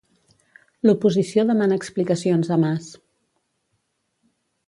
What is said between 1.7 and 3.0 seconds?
explicacions a Mas.